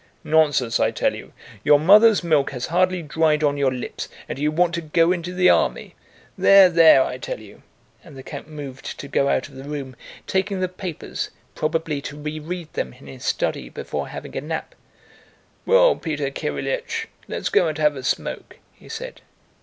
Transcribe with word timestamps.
"Nonsense, 0.23 0.79
I 0.79 0.89
tell 0.89 1.13
you. 1.13 1.31
Your 1.63 1.79
mother's 1.79 2.23
milk 2.23 2.49
has 2.53 2.65
hardly 2.73 3.03
dried 3.03 3.43
on 3.43 3.55
your 3.55 3.71
lips 3.71 4.09
and 4.27 4.39
you 4.39 4.49
want 4.51 4.73
to 4.73 4.81
go 4.81 5.11
into 5.11 5.31
the 5.31 5.47
army! 5.51 5.93
There, 6.35 6.69
there, 6.71 7.03
I 7.03 7.19
tell 7.19 7.39
you," 7.39 7.61
and 8.03 8.17
the 8.17 8.23
count 8.23 8.49
moved 8.49 8.97
to 8.99 9.07
go 9.07 9.29
out 9.29 9.47
of 9.47 9.53
the 9.53 9.63
room, 9.63 9.95
taking 10.25 10.59
the 10.59 10.67
papers, 10.67 11.29
probably 11.53 12.01
to 12.01 12.17
reread 12.17 12.73
them 12.73 12.93
in 12.93 13.05
his 13.05 13.23
study 13.25 13.69
before 13.69 14.07
having 14.07 14.35
a 14.35 14.41
nap. 14.41 14.73
"Well, 15.67 15.95
Peter 15.95 16.31
Kirílych, 16.31 17.05
let's 17.27 17.49
go 17.49 17.67
and 17.67 17.77
have 17.77 17.95
a 17.95 18.01
smoke," 18.01 18.57
he 18.73 18.89
said. 18.89 19.21